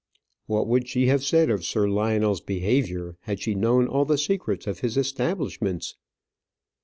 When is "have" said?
1.09-1.23